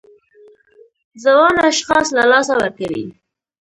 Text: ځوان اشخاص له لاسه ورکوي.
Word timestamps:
ځوان 1.23 1.55
اشخاص 1.69 2.07
له 2.17 2.23
لاسه 2.31 2.53
ورکوي. 2.57 3.05